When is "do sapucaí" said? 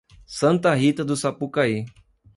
1.05-1.85